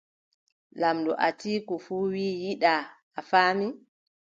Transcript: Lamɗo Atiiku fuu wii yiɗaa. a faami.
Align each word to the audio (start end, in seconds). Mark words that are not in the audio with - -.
Lamɗo 0.79 1.11
Atiiku 1.27 1.73
fuu 1.85 2.03
wii 2.13 2.35
yiɗaa. 2.43 2.83
a 3.19 3.21
faami. 3.29 3.67